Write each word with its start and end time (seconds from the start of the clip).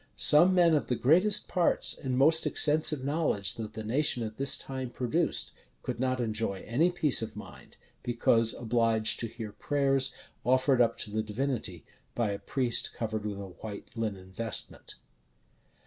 Some 0.15 0.55
men 0.55 0.73
of 0.73 0.87
the 0.87 0.95
greatest 0.95 1.47
parts 1.47 1.95
and 1.95 2.17
most 2.17 2.47
extensive 2.47 3.03
knowledge 3.03 3.53
that 3.53 3.73
the 3.73 3.83
nation 3.83 4.23
at 4.23 4.37
this 4.37 4.57
time 4.57 4.89
produced, 4.89 5.51
could 5.83 5.99
not 5.99 6.19
enjoy 6.19 6.63
any 6.65 6.89
peace 6.89 7.21
of 7.21 7.35
mind, 7.35 7.77
because 8.01 8.55
obliged 8.55 9.19
to 9.19 9.27
hear 9.27 9.51
prayers 9.51 10.11
offered 10.43 10.81
up 10.81 10.97
to 11.01 11.11
the 11.11 11.21
Divinity 11.21 11.85
by 12.15 12.31
a 12.31 12.39
priest 12.39 12.95
covered 12.95 13.27
with 13.27 13.37
a 13.37 13.49
white 13.61 13.91
linen 13.95 14.31
vestment. 14.31 14.95